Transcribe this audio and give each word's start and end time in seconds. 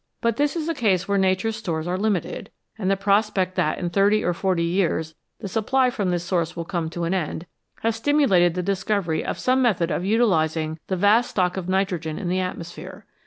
But 0.19 0.37
this 0.37 0.55
is 0.55 0.67
a 0.67 0.73
case 0.73 1.07
where 1.07 1.19
Nature's 1.19 1.57
stores 1.57 1.85
are 1.87 1.95
limited, 1.95 2.49
and 2.75 2.89
the 2.89 2.97
prospect 2.97 3.53
that 3.53 3.77
in 3.77 3.91
thirty 3.91 4.23
or 4.23 4.33
forty 4.33 4.63
years 4.63 5.13
the 5.39 5.47
supply 5.47 5.91
from 5.91 6.09
this 6.09 6.23
source 6.23 6.55
will 6.55 6.65
come 6.65 6.89
to 6.89 7.03
an 7.03 7.13
end 7.13 7.45
has 7.83 7.97
stimulated 7.97 8.55
the 8.55 8.63
discovery 8.63 9.23
of 9.23 9.37
some 9.37 9.61
method 9.61 9.91
of 9.91 10.03
utilising 10.03 10.79
the 10.87 10.97
vast 10.97 11.29
stock 11.29 11.55
of 11.55 11.69
nitrogen 11.69 12.17
in 12.17 12.29
the 12.29 12.39
atmosphere. 12.39 13.05